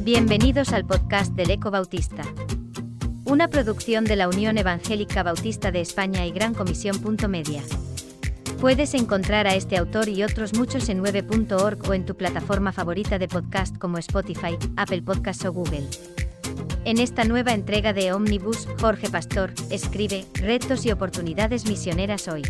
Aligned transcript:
Bienvenidos 0.00 0.72
al 0.72 0.84
podcast 0.84 1.32
del 1.34 1.50
Eco 1.50 1.70
Bautista. 1.70 2.22
Una 3.24 3.48
producción 3.48 4.04
de 4.04 4.16
la 4.16 4.28
Unión 4.28 4.58
Evangélica 4.58 5.22
Bautista 5.22 5.72
de 5.72 5.80
España 5.80 6.26
y 6.26 6.30
Gran 6.30 6.54
Comisión. 6.54 6.96
Media. 7.28 7.62
Puedes 8.60 8.94
encontrar 8.94 9.46
a 9.46 9.54
este 9.54 9.76
autor 9.76 10.08
y 10.08 10.22
otros 10.22 10.54
muchos 10.54 10.88
en 10.88 11.02
9.org 11.02 11.88
o 11.88 11.94
en 11.94 12.04
tu 12.04 12.16
plataforma 12.16 12.72
favorita 12.72 13.18
de 13.18 13.28
podcast 13.28 13.76
como 13.78 13.98
Spotify, 13.98 14.56
Apple 14.76 15.02
Podcasts 15.02 15.44
o 15.44 15.52
Google. 15.52 15.88
En 16.84 16.98
esta 16.98 17.24
nueva 17.24 17.52
entrega 17.52 17.92
de 17.92 18.12
Omnibus, 18.12 18.68
Jorge 18.80 19.08
Pastor 19.08 19.52
escribe 19.70 20.26
Retos 20.34 20.84
y 20.84 20.92
oportunidades 20.92 21.66
misioneras 21.66 22.28
hoy. 22.28 22.42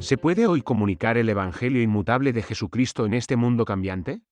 ¿Se 0.00 0.16
puede 0.16 0.46
hoy 0.46 0.62
comunicar 0.62 1.18
el 1.18 1.28
Evangelio 1.28 1.82
inmutable 1.82 2.32
de 2.32 2.42
Jesucristo 2.42 3.04
en 3.04 3.12
este 3.12 3.36
mundo 3.36 3.66
cambiante? 3.66 4.22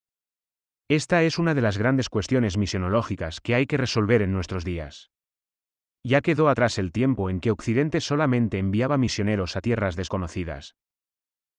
Esta 0.88 1.22
es 1.24 1.38
una 1.38 1.52
de 1.52 1.60
las 1.60 1.76
grandes 1.76 2.08
cuestiones 2.08 2.56
misionológicas 2.56 3.42
que 3.42 3.54
hay 3.54 3.66
que 3.66 3.76
resolver 3.76 4.22
en 4.22 4.32
nuestros 4.32 4.64
días. 4.64 5.10
Ya 6.02 6.22
quedó 6.22 6.48
atrás 6.48 6.78
el 6.78 6.90
tiempo 6.90 7.28
en 7.28 7.40
que 7.40 7.50
Occidente 7.50 8.00
solamente 8.00 8.58
enviaba 8.58 8.96
misioneros 8.96 9.56
a 9.56 9.60
tierras 9.60 9.94
desconocidas. 9.94 10.74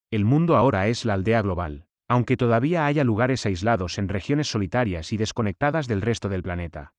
El 0.10 0.26
mundo 0.26 0.58
ahora 0.58 0.88
es 0.88 1.06
la 1.06 1.14
aldea 1.14 1.44
global, 1.44 1.86
aunque 2.08 2.36
todavía 2.36 2.88
haya 2.88 3.04
lugares 3.04 3.46
aislados 3.46 4.00
en 4.00 4.10
regiones 4.10 4.48
solitarias 4.48 5.14
y 5.14 5.18
desconectadas 5.18 5.88
del 5.88 6.02
resto 6.02 6.30
del 6.30 6.42
planeta. 6.42 6.96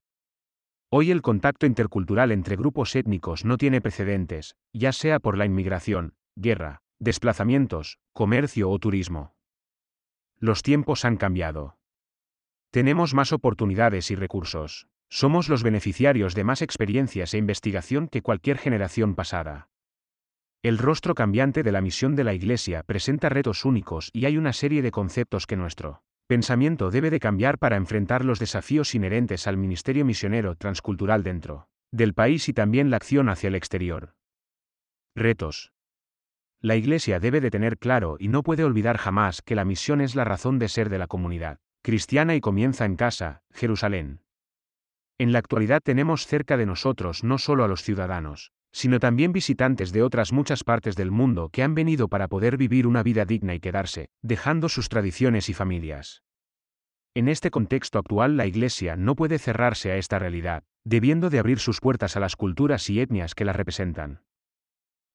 Hoy 0.92 1.10
el 1.10 1.22
contacto 1.22 1.66
intercultural 1.66 2.30
entre 2.30 2.54
grupos 2.54 2.94
étnicos 2.94 3.44
no 3.44 3.56
tiene 3.56 3.80
precedentes, 3.80 4.54
ya 4.72 4.92
sea 4.92 5.18
por 5.18 5.36
la 5.36 5.44
inmigración, 5.44 6.14
guerra, 6.36 6.82
desplazamientos, 7.00 7.98
comercio 8.12 8.70
o 8.70 8.78
turismo. 8.78 9.34
Los 10.38 10.62
tiempos 10.62 11.04
han 11.04 11.16
cambiado. 11.16 11.78
Tenemos 12.70 13.14
más 13.14 13.32
oportunidades 13.32 14.10
y 14.10 14.14
recursos. 14.14 14.86
Somos 15.08 15.48
los 15.48 15.62
beneficiarios 15.62 16.34
de 16.34 16.44
más 16.44 16.62
experiencias 16.62 17.34
e 17.34 17.38
investigación 17.38 18.06
que 18.06 18.22
cualquier 18.22 18.58
generación 18.58 19.14
pasada. 19.14 19.70
El 20.62 20.76
rostro 20.76 21.14
cambiante 21.14 21.62
de 21.62 21.72
la 21.72 21.80
misión 21.80 22.14
de 22.16 22.24
la 22.24 22.34
Iglesia 22.34 22.82
presenta 22.82 23.30
retos 23.30 23.64
únicos 23.64 24.10
y 24.12 24.26
hay 24.26 24.36
una 24.36 24.52
serie 24.52 24.82
de 24.82 24.90
conceptos 24.90 25.46
que 25.46 25.56
nuestro 25.56 26.02
pensamiento 26.26 26.90
debe 26.90 27.10
de 27.10 27.18
cambiar 27.18 27.58
para 27.58 27.76
enfrentar 27.76 28.24
los 28.24 28.38
desafíos 28.38 28.94
inherentes 28.94 29.46
al 29.46 29.56
ministerio 29.56 30.04
misionero 30.04 30.54
transcultural 30.54 31.22
dentro 31.24 31.66
del 31.90 32.14
país 32.14 32.48
y 32.48 32.52
también 32.52 32.90
la 32.90 32.98
acción 32.98 33.30
hacia 33.30 33.48
el 33.48 33.56
exterior. 33.56 34.14
Retos. 35.16 35.72
La 36.62 36.76
Iglesia 36.76 37.20
debe 37.20 37.40
de 37.40 37.50
tener 37.50 37.78
claro 37.78 38.16
y 38.18 38.28
no 38.28 38.42
puede 38.42 38.64
olvidar 38.64 38.98
jamás 38.98 39.40
que 39.40 39.54
la 39.54 39.64
misión 39.64 40.02
es 40.02 40.14
la 40.14 40.24
razón 40.24 40.58
de 40.58 40.68
ser 40.68 40.90
de 40.90 40.98
la 40.98 41.06
comunidad 41.06 41.58
cristiana 41.82 42.34
y 42.34 42.42
comienza 42.42 42.84
en 42.84 42.96
casa, 42.96 43.42
Jerusalén. 43.54 44.20
En 45.18 45.32
la 45.32 45.38
actualidad 45.38 45.80
tenemos 45.82 46.26
cerca 46.26 46.58
de 46.58 46.66
nosotros 46.66 47.24
no 47.24 47.38
solo 47.38 47.64
a 47.64 47.68
los 47.68 47.82
ciudadanos, 47.82 48.52
sino 48.72 49.00
también 49.00 49.32
visitantes 49.32 49.90
de 49.90 50.02
otras 50.02 50.32
muchas 50.32 50.62
partes 50.62 50.96
del 50.96 51.10
mundo 51.10 51.48
que 51.48 51.62
han 51.62 51.74
venido 51.74 52.08
para 52.08 52.28
poder 52.28 52.58
vivir 52.58 52.86
una 52.86 53.02
vida 53.02 53.24
digna 53.24 53.54
y 53.54 53.60
quedarse, 53.60 54.10
dejando 54.20 54.68
sus 54.68 54.90
tradiciones 54.90 55.48
y 55.48 55.54
familias. 55.54 56.22
En 57.14 57.28
este 57.28 57.50
contexto 57.50 57.98
actual 57.98 58.36
la 58.36 58.46
Iglesia 58.46 58.96
no 58.96 59.16
puede 59.16 59.38
cerrarse 59.38 59.90
a 59.90 59.96
esta 59.96 60.18
realidad, 60.18 60.64
debiendo 60.84 61.30
de 61.30 61.38
abrir 61.38 61.58
sus 61.58 61.80
puertas 61.80 62.16
a 62.16 62.20
las 62.20 62.36
culturas 62.36 62.90
y 62.90 63.00
etnias 63.00 63.34
que 63.34 63.46
la 63.46 63.54
representan. 63.54 64.20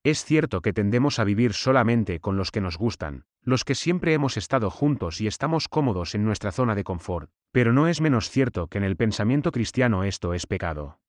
Es 0.05 0.23
cierto 0.23 0.61
que 0.61 0.71
tendemos 0.71 1.17
a 1.17 1.23
vivir 1.23 1.53
solamente 1.53 2.19
con 2.19 2.37
los 2.37 2.51
que 2.51 2.61
nos 2.61 2.77
gustan, 2.77 3.25
los 3.41 3.63
que 3.63 3.73
siempre 3.73 4.13
hemos 4.13 4.37
estado 4.37 4.69
juntos 4.69 5.19
y 5.19 5.25
estamos 5.25 5.67
cómodos 5.67 6.13
en 6.13 6.23
nuestra 6.23 6.51
zona 6.51 6.75
de 6.75 6.83
confort, 6.83 7.31
pero 7.51 7.73
no 7.73 7.87
es 7.87 8.01
menos 8.01 8.29
cierto 8.29 8.67
que 8.67 8.77
en 8.77 8.83
el 8.83 8.97
pensamiento 8.97 9.51
cristiano 9.51 10.03
esto 10.03 10.35
es 10.35 10.45
pecado. 10.45 10.99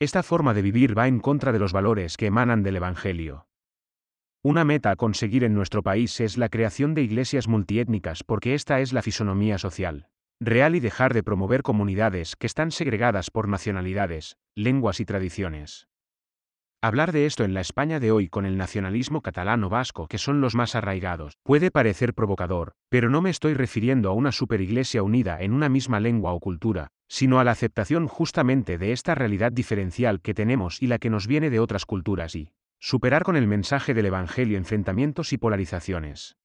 Esta 0.00 0.22
forma 0.22 0.54
de 0.54 0.62
vivir 0.62 0.96
va 0.96 1.06
en 1.06 1.20
contra 1.20 1.52
de 1.52 1.58
los 1.58 1.74
valores 1.74 2.16
que 2.16 2.24
emanan 2.24 2.62
del 2.62 2.76
Evangelio. 2.76 3.46
Una 4.42 4.64
meta 4.64 4.90
a 4.90 4.96
conseguir 4.96 5.44
en 5.44 5.52
nuestro 5.52 5.82
país 5.82 6.18
es 6.20 6.38
la 6.38 6.48
creación 6.48 6.94
de 6.94 7.02
iglesias 7.02 7.46
multiétnicas 7.46 8.24
porque 8.24 8.54
esta 8.54 8.80
es 8.80 8.94
la 8.94 9.02
fisonomía 9.02 9.58
social 9.58 10.08
real 10.40 10.76
y 10.76 10.80
dejar 10.80 11.12
de 11.12 11.22
promover 11.22 11.62
comunidades 11.62 12.36
que 12.36 12.46
están 12.46 12.70
segregadas 12.70 13.30
por 13.30 13.48
nacionalidades, 13.48 14.38
lenguas 14.54 15.00
y 15.00 15.04
tradiciones. 15.04 15.87
Hablar 16.80 17.10
de 17.10 17.26
esto 17.26 17.42
en 17.42 17.54
la 17.54 17.60
España 17.60 17.98
de 17.98 18.12
hoy 18.12 18.28
con 18.28 18.46
el 18.46 18.56
nacionalismo 18.56 19.20
catalán 19.20 19.64
o 19.64 19.68
vasco, 19.68 20.06
que 20.06 20.16
son 20.16 20.40
los 20.40 20.54
más 20.54 20.76
arraigados, 20.76 21.36
puede 21.42 21.72
parecer 21.72 22.14
provocador, 22.14 22.74
pero 22.88 23.10
no 23.10 23.20
me 23.20 23.30
estoy 23.30 23.54
refiriendo 23.54 24.08
a 24.10 24.12
una 24.12 24.30
superiglesia 24.30 25.02
unida 25.02 25.42
en 25.42 25.54
una 25.54 25.68
misma 25.68 25.98
lengua 25.98 26.32
o 26.34 26.38
cultura, 26.38 26.86
sino 27.08 27.40
a 27.40 27.44
la 27.44 27.50
aceptación 27.50 28.06
justamente 28.06 28.78
de 28.78 28.92
esta 28.92 29.16
realidad 29.16 29.50
diferencial 29.50 30.20
que 30.20 30.34
tenemos 30.34 30.80
y 30.80 30.86
la 30.86 31.00
que 31.00 31.10
nos 31.10 31.26
viene 31.26 31.50
de 31.50 31.58
otras 31.58 31.84
culturas 31.84 32.36
y 32.36 32.52
superar 32.78 33.24
con 33.24 33.34
el 33.34 33.48
mensaje 33.48 33.92
del 33.92 34.06
Evangelio 34.06 34.56
enfrentamientos 34.56 35.32
y 35.32 35.38
polarizaciones. 35.38 36.36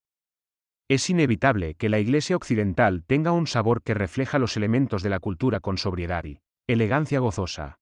Es 0.88 1.12
inevitable 1.12 1.76
que 1.76 1.90
la 1.90 2.00
Iglesia 2.00 2.36
occidental 2.36 3.04
tenga 3.06 3.34
un 3.34 3.46
sabor 3.46 3.84
que 3.84 3.94
refleja 3.94 4.40
los 4.40 4.58
elementos 4.58 5.04
de 5.04 5.12
la 5.12 5.20
cultura 5.20 5.60
con 5.60 5.78
sobriedad 5.78 6.24
y 6.24 6.40
elegancia 6.66 7.20
gozosa. 7.20 7.78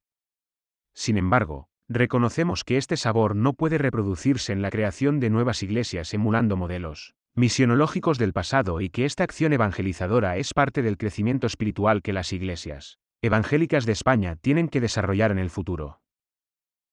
Sin 0.94 1.18
embargo, 1.18 1.71
reconocemos 1.94 2.64
que 2.64 2.78
este 2.78 2.98
sabor 2.98 3.36
no 3.36 3.54
puede 3.54 3.78
reproducirse 3.78 4.54
en 4.54 4.62
la 4.62 4.72
creación 4.72 5.20
de 5.20 5.30
nuevas 5.30 5.62
iglesias 5.64 6.14
emulando 6.14 6.56
modelos 6.56 7.16
misionológicos 7.34 8.18
del 8.18 8.34
pasado 8.34 8.82
y 8.82 8.90
que 8.90 9.06
esta 9.06 9.24
acción 9.24 9.54
evangelizadora 9.54 10.38
es 10.38 10.54
parte 10.54 10.82
del 10.82 10.98
crecimiento 10.98 11.48
espiritual 11.48 12.02
que 12.02 12.14
las 12.14 12.34
iglesias 12.34 13.00
evangélicas 13.22 13.86
de 13.86 13.94
España 13.94 14.36
tienen 14.36 14.68
que 14.68 14.82
desarrollar 14.82 15.32
en 15.32 15.40
el 15.40 15.50
futuro. 15.50 16.02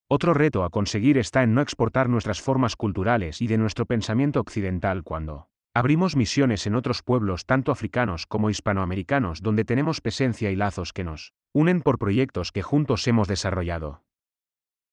Otro 0.08 0.34
reto 0.34 0.64
a 0.64 0.70
conseguir 0.70 1.18
está 1.18 1.42
en 1.42 1.54
no 1.54 1.60
exportar 1.60 2.08
nuestras 2.08 2.40
formas 2.40 2.76
culturales 2.76 3.42
y 3.42 3.46
de 3.46 3.58
nuestro 3.58 3.86
pensamiento 3.86 4.40
occidental 4.40 5.02
cuando 5.02 5.48
abrimos 5.74 6.16
misiones 6.16 6.66
en 6.66 6.74
otros 6.74 7.02
pueblos 7.02 7.44
tanto 7.46 7.72
africanos 7.72 8.26
como 8.26 8.50
hispanoamericanos 8.50 9.42
donde 9.42 9.64
tenemos 9.64 10.00
presencia 10.00 10.50
y 10.50 10.56
lazos 10.56 10.92
que 10.92 11.04
nos 11.04 11.32
unen 11.52 11.82
por 11.82 11.98
proyectos 11.98 12.52
que 12.52 12.62
juntos 12.62 13.06
hemos 13.06 13.28
desarrollado. 13.28 14.02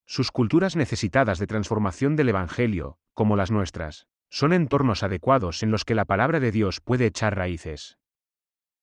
Sus 0.08 0.32
culturas 0.32 0.76
necesitadas 0.76 1.40
de 1.40 1.48
transformación 1.48 2.16
del 2.16 2.30
Evangelio, 2.30 3.00
como 3.16 3.36
las 3.36 3.50
nuestras, 3.50 4.08
son 4.30 4.54
entornos 4.54 5.02
adecuados 5.02 5.64
en 5.64 5.72
los 5.72 5.84
que 5.84 5.96
la 5.96 6.06
palabra 6.06 6.40
de 6.40 6.52
Dios 6.52 6.80
puede 6.80 7.08
echar 7.08 7.36
raíces. 7.36 7.98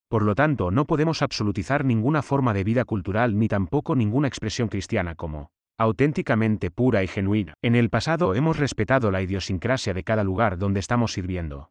Por 0.08 0.24
lo 0.24 0.34
tanto, 0.34 0.70
no 0.70 0.84
podemos 0.84 1.22
absolutizar 1.22 1.84
ninguna 1.84 2.22
forma 2.22 2.52
de 2.52 2.64
vida 2.64 2.84
cultural 2.84 3.38
ni 3.38 3.48
tampoco 3.48 3.94
ninguna 3.94 4.28
expresión 4.28 4.68
cristiana 4.68 5.14
como 5.14 5.52
auténticamente 5.78 6.70
pura 6.70 7.02
y 7.02 7.08
genuina. 7.08 7.54
En 7.62 7.76
el 7.76 7.88
pasado 7.88 8.34
hemos 8.34 8.58
respetado 8.58 9.10
la 9.10 9.22
idiosincrasia 9.22 9.94
de 9.94 10.04
cada 10.04 10.22
lugar 10.22 10.58
donde 10.58 10.80
estamos 10.80 11.12
sirviendo. 11.12 11.70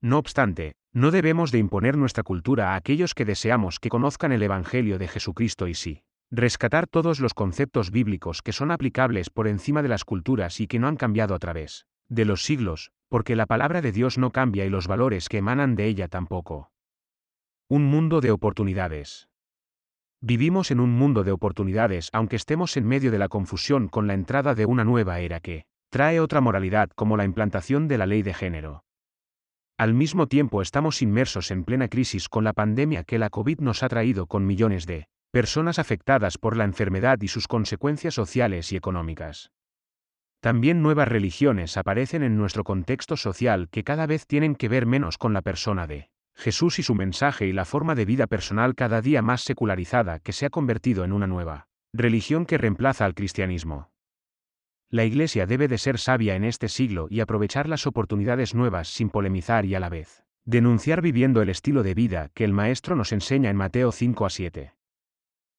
No 0.00 0.18
obstante, 0.18 0.74
no 0.92 1.10
debemos 1.10 1.52
de 1.52 1.58
imponer 1.58 1.96
nuestra 1.96 2.24
cultura 2.24 2.72
a 2.72 2.76
aquellos 2.76 3.14
que 3.14 3.24
deseamos 3.24 3.80
que 3.80 3.90
conozcan 3.90 4.32
el 4.32 4.42
Evangelio 4.42 4.98
de 4.98 5.08
Jesucristo 5.08 5.68
y 5.68 5.74
sí 5.74 6.05
rescatar 6.30 6.86
todos 6.86 7.20
los 7.20 7.34
conceptos 7.34 7.90
bíblicos 7.90 8.42
que 8.42 8.52
son 8.52 8.70
aplicables 8.70 9.30
por 9.30 9.46
encima 9.46 9.82
de 9.82 9.88
las 9.88 10.04
culturas 10.04 10.60
y 10.60 10.66
que 10.66 10.78
no 10.78 10.88
han 10.88 10.96
cambiado 10.96 11.34
a 11.34 11.38
través 11.38 11.86
de 12.08 12.24
los 12.24 12.44
siglos, 12.44 12.92
porque 13.08 13.36
la 13.36 13.46
palabra 13.46 13.82
de 13.82 13.92
Dios 13.92 14.18
no 14.18 14.30
cambia 14.30 14.64
y 14.64 14.70
los 14.70 14.86
valores 14.86 15.28
que 15.28 15.38
emanan 15.38 15.74
de 15.74 15.86
ella 15.86 16.08
tampoco. 16.08 16.70
Un 17.68 17.84
mundo 17.84 18.20
de 18.20 18.30
oportunidades. 18.30 19.28
Vivimos 20.20 20.70
en 20.70 20.80
un 20.80 20.90
mundo 20.90 21.24
de 21.24 21.32
oportunidades 21.32 22.10
aunque 22.12 22.36
estemos 22.36 22.76
en 22.76 22.86
medio 22.86 23.10
de 23.10 23.18
la 23.18 23.28
confusión 23.28 23.88
con 23.88 24.06
la 24.06 24.14
entrada 24.14 24.54
de 24.54 24.66
una 24.66 24.84
nueva 24.84 25.20
era 25.20 25.40
que 25.40 25.66
trae 25.90 26.20
otra 26.20 26.40
moralidad 26.40 26.90
como 26.90 27.16
la 27.16 27.24
implantación 27.24 27.88
de 27.88 27.98
la 27.98 28.06
ley 28.06 28.22
de 28.22 28.34
género. 28.34 28.84
Al 29.78 29.94
mismo 29.94 30.26
tiempo 30.26 30.62
estamos 30.62 31.02
inmersos 31.02 31.50
en 31.50 31.64
plena 31.64 31.88
crisis 31.88 32.28
con 32.28 32.44
la 32.44 32.54
pandemia 32.54 33.04
que 33.04 33.18
la 33.18 33.30
COVID 33.30 33.60
nos 33.60 33.82
ha 33.82 33.88
traído 33.88 34.26
con 34.26 34.46
millones 34.46 34.86
de 34.86 35.08
personas 35.36 35.78
afectadas 35.78 36.38
por 36.38 36.56
la 36.56 36.64
enfermedad 36.64 37.20
y 37.20 37.28
sus 37.28 37.46
consecuencias 37.46 38.14
sociales 38.14 38.72
y 38.72 38.76
económicas. 38.76 39.52
También 40.40 40.80
nuevas 40.80 41.08
religiones 41.08 41.76
aparecen 41.76 42.22
en 42.22 42.38
nuestro 42.38 42.64
contexto 42.64 43.18
social 43.18 43.68
que 43.68 43.84
cada 43.84 44.06
vez 44.06 44.26
tienen 44.26 44.54
que 44.54 44.70
ver 44.70 44.86
menos 44.86 45.18
con 45.18 45.34
la 45.34 45.42
persona 45.42 45.86
de 45.86 46.08
Jesús 46.34 46.78
y 46.78 46.82
su 46.82 46.94
mensaje 46.94 47.46
y 47.46 47.52
la 47.52 47.66
forma 47.66 47.94
de 47.94 48.06
vida 48.06 48.26
personal 48.26 48.74
cada 48.74 49.02
día 49.02 49.20
más 49.20 49.42
secularizada 49.42 50.20
que 50.20 50.32
se 50.32 50.46
ha 50.46 50.48
convertido 50.48 51.04
en 51.04 51.12
una 51.12 51.26
nueva 51.26 51.68
religión 51.92 52.46
que 52.46 52.56
reemplaza 52.56 53.04
al 53.04 53.12
cristianismo. 53.12 53.90
La 54.88 55.04
Iglesia 55.04 55.44
debe 55.44 55.68
de 55.68 55.76
ser 55.76 55.98
sabia 55.98 56.34
en 56.34 56.44
este 56.44 56.70
siglo 56.70 57.08
y 57.10 57.20
aprovechar 57.20 57.68
las 57.68 57.86
oportunidades 57.86 58.54
nuevas 58.54 58.88
sin 58.88 59.10
polemizar 59.10 59.66
y 59.66 59.74
a 59.74 59.80
la 59.80 59.90
vez 59.90 60.24
denunciar 60.46 61.02
viviendo 61.02 61.42
el 61.42 61.50
estilo 61.50 61.82
de 61.82 61.92
vida 61.92 62.30
que 62.32 62.44
el 62.44 62.54
Maestro 62.54 62.96
nos 62.96 63.12
enseña 63.12 63.50
en 63.50 63.56
Mateo 63.56 63.92
5 63.92 64.24
a 64.24 64.30
7. 64.30 64.75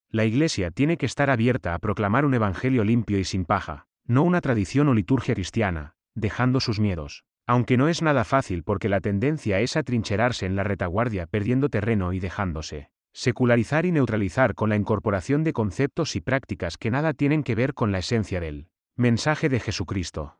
La 0.09 0.23
Iglesia 0.23 0.71
tiene 0.71 0.97
que 0.97 1.05
estar 1.05 1.29
abierta 1.29 1.73
a 1.73 1.79
proclamar 1.79 2.25
un 2.25 2.33
Evangelio 2.33 2.83
limpio 2.83 3.19
y 3.19 3.25
sin 3.25 3.43
paja, 3.43 3.87
no 4.05 4.23
una 4.23 4.39
tradición 4.39 4.87
o 4.87 4.93
liturgia 4.93 5.33
cristiana, 5.33 5.95
dejando 6.15 6.59
sus 6.59 6.79
miedos 6.79 7.25
Aunque 7.45 7.77
no 7.77 7.89
es 7.89 8.01
nada 8.01 8.23
fácil 8.23 8.63
porque 8.63 8.89
la 8.89 9.01
tendencia 9.01 9.59
es 9.59 9.75
atrincherarse 9.75 10.45
en 10.45 10.55
la 10.55 10.63
retaguardia 10.63 11.27
perdiendo 11.27 11.69
terreno 11.69 12.13
y 12.13 12.19
dejándose 12.19 12.89
secularizar 13.17 13.87
y 13.87 13.91
neutralizar 13.91 14.53
con 14.53 14.69
la 14.69 14.75
incorporación 14.75 15.43
de 15.43 15.51
conceptos 15.51 16.15
y 16.15 16.21
prácticas 16.21 16.77
que 16.77 16.91
nada 16.91 17.13
tienen 17.13 17.41
que 17.41 17.55
ver 17.55 17.73
con 17.73 17.91
la 17.91 17.97
esencia 17.97 18.39
del 18.39 18.67
mensaje 18.95 19.49
de 19.49 19.59
Jesucristo. 19.59 20.37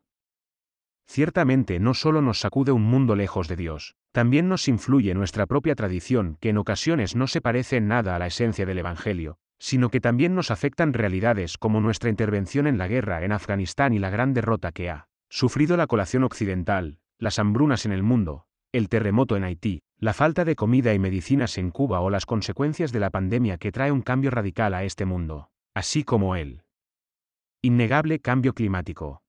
Ciertamente 1.04 1.80
no 1.80 1.94
solo 1.94 2.22
nos 2.22 2.38
sacude 2.38 2.70
un 2.70 2.84
mundo 2.84 3.16
lejos 3.16 3.48
de 3.48 3.56
Dios, 3.56 3.96
también 4.12 4.48
nos 4.48 4.68
influye 4.68 5.12
nuestra 5.14 5.46
propia 5.46 5.74
tradición 5.74 6.36
que 6.40 6.50
en 6.50 6.58
ocasiones 6.58 7.16
no 7.16 7.26
se 7.26 7.40
parece 7.40 7.78
en 7.78 7.88
nada 7.88 8.14
a 8.14 8.20
la 8.20 8.28
esencia 8.28 8.64
del 8.64 8.78
Evangelio, 8.78 9.38
sino 9.58 9.90
que 9.90 10.00
también 10.00 10.34
nos 10.34 10.50
afectan 10.50 10.92
realidades 10.92 11.58
como 11.58 11.80
nuestra 11.80 12.10
intervención 12.10 12.66
en 12.66 12.78
la 12.78 12.88
guerra 12.88 13.24
en 13.24 13.32
Afganistán 13.32 13.92
y 13.92 13.98
la 13.98 14.10
gran 14.10 14.34
derrota 14.34 14.72
que 14.72 14.90
ha 14.90 15.08
sufrido 15.28 15.76
la 15.76 15.86
colación 15.86 16.24
occidental, 16.24 16.98
las 17.18 17.38
hambrunas 17.38 17.84
en 17.84 17.92
el 17.92 18.02
mundo, 18.02 18.46
el 18.72 18.88
terremoto 18.88 19.36
en 19.36 19.44
Haití, 19.44 19.82
la 19.98 20.14
falta 20.14 20.44
de 20.44 20.54
comida 20.54 20.94
y 20.94 20.98
medicinas 20.98 21.58
en 21.58 21.70
Cuba 21.70 22.00
o 22.00 22.10
las 22.10 22.26
consecuencias 22.26 22.92
de 22.92 23.00
la 23.00 23.10
pandemia 23.10 23.58
que 23.58 23.72
trae 23.72 23.90
un 23.90 24.02
cambio 24.02 24.30
radical 24.30 24.74
a 24.74 24.84
este 24.84 25.04
mundo, 25.04 25.50
así 25.74 26.04
como 26.04 26.36
el 26.36 26.62
innegable 27.62 28.20
cambio 28.20 28.54
climático. 28.54 29.22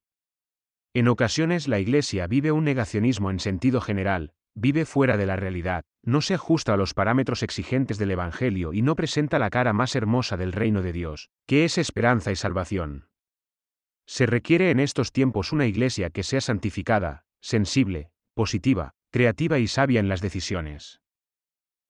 En 0.94 1.08
ocasiones 1.08 1.68
la 1.68 1.80
Iglesia 1.80 2.28
vive 2.28 2.52
un 2.52 2.64
negacionismo 2.64 3.32
en 3.32 3.40
sentido 3.40 3.82
general, 3.82 4.34
vive 4.60 4.86
fuera 4.86 5.18
de 5.18 5.26
la 5.26 5.36
realidad, 5.36 5.84
no 6.04 6.22
se 6.22 6.34
ajusta 6.34 6.74
a 6.74 6.78
los 6.78 6.94
parámetros 6.94 7.44
exigentes 7.44 7.98
del 7.98 8.12
Evangelio 8.12 8.74
y 8.74 8.82
no 8.82 8.96
presenta 8.96 9.40
la 9.40 9.50
cara 9.50 9.74
más 9.74 9.96
hermosa 9.96 10.38
del 10.38 10.52
reino 10.52 10.82
de 10.82 10.92
Dios, 10.92 11.30
que 11.46 11.66
es 11.66 11.78
esperanza 11.78 12.32
y 12.32 12.36
salvación. 12.36 13.10
Se 14.06 14.26
requiere 14.26 14.72
en 14.72 14.80
estos 14.80 15.12
tiempos 15.12 15.52
una 15.52 15.66
Iglesia 15.66 16.10
que 16.10 16.24
sea 16.24 16.42
santificada, 16.42 17.26
sensible, 17.42 18.12
positiva, 18.34 18.96
creativa 19.12 19.60
y 19.60 19.68
sabia 19.68 20.00
en 20.00 20.10
las 20.10 20.22
decisiones. 20.22 21.02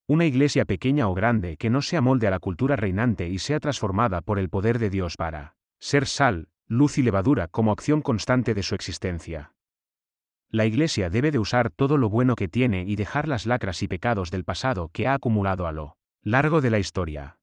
Una 0.07 0.25
iglesia 0.25 0.65
pequeña 0.65 1.07
o 1.07 1.13
grande 1.13 1.55
que 1.57 1.69
no 1.69 1.83
se 1.83 1.95
amolde 1.95 2.25
a 2.25 2.31
la 2.31 2.39
cultura 2.39 2.75
reinante 2.75 3.29
y 3.29 3.37
sea 3.37 3.59
transformada 3.59 4.21
por 4.21 4.39
el 4.39 4.49
poder 4.49 4.79
de 4.79 4.89
Dios 4.89 5.15
para 5.15 5.55
ser 5.79 6.07
sal, 6.07 6.49
luz 6.67 6.97
y 6.97 7.03
levadura 7.03 7.47
como 7.47 7.71
acción 7.71 8.01
constante 8.01 8.55
de 8.55 8.63
su 8.63 8.73
existencia. 8.73 9.53
La 10.51 10.65
Iglesia 10.65 11.11
debe 11.11 11.29
de 11.29 11.37
usar 11.37 11.69
todo 11.69 11.97
lo 11.97 12.09
bueno 12.09 12.35
que 12.35 12.47
tiene 12.47 12.83
y 12.83 12.95
dejar 12.95 13.27
las 13.27 13.45
lacras 13.45 13.83
y 13.83 13.87
pecados 13.87 14.31
del 14.31 14.43
pasado 14.43 14.89
que 14.91 15.07
ha 15.07 15.13
acumulado 15.13 15.67
a 15.67 15.71
lo 15.71 15.97
largo 16.23 16.59
de 16.59 16.71
la 16.71 16.79
historia. 16.79 17.37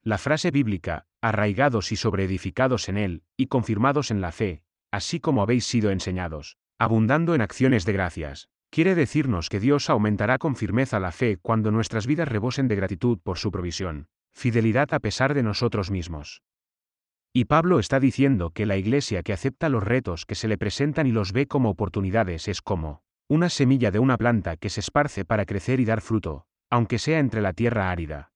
La 0.00 0.18
frase 0.18 0.52
bíblica, 0.52 1.06
arraigados 1.20 1.90
y 1.90 1.96
sobreedificados 1.96 2.88
en 2.88 2.98
él, 2.98 3.22
y 3.36 3.46
confirmados 3.46 4.12
en 4.12 4.20
la 4.20 4.30
fe, 4.30 4.62
así 4.92 5.18
como 5.18 5.42
habéis 5.42 5.64
sido 5.64 5.90
enseñados, 5.90 6.56
abundando 6.78 7.34
en 7.34 7.40
acciones 7.40 7.84
de 7.84 7.94
gracias, 7.94 8.48
quiere 8.70 8.94
decirnos 8.94 9.48
que 9.48 9.58
Dios 9.58 9.90
aumentará 9.90 10.38
con 10.38 10.54
firmeza 10.54 11.00
la 11.00 11.10
fe 11.10 11.38
cuando 11.42 11.72
nuestras 11.72 12.06
vidas 12.06 12.28
rebosen 12.28 12.68
de 12.68 12.76
gratitud 12.76 13.18
por 13.22 13.38
su 13.38 13.50
provisión, 13.50 14.06
fidelidad 14.32 14.94
a 14.94 15.00
pesar 15.00 15.34
de 15.34 15.42
nosotros 15.42 15.90
mismos. 15.90 16.42
Y 17.36 17.46
Pablo 17.46 17.80
está 17.80 17.98
diciendo 17.98 18.50
que 18.50 18.64
la 18.64 18.76
iglesia 18.76 19.24
que 19.24 19.32
acepta 19.32 19.68
los 19.68 19.82
retos 19.82 20.24
que 20.24 20.36
se 20.36 20.46
le 20.46 20.56
presentan 20.56 21.08
y 21.08 21.10
los 21.10 21.32
ve 21.32 21.48
como 21.48 21.68
oportunidades 21.68 22.46
es 22.46 22.62
como 22.62 23.02
una 23.28 23.48
semilla 23.48 23.90
de 23.90 23.98
una 23.98 24.16
planta 24.16 24.56
que 24.56 24.70
se 24.70 24.78
esparce 24.78 25.24
para 25.24 25.44
crecer 25.44 25.80
y 25.80 25.84
dar 25.84 26.00
fruto, 26.00 26.46
aunque 26.70 27.00
sea 27.00 27.18
entre 27.18 27.42
la 27.42 27.52
tierra 27.52 27.90
árida. 27.90 28.33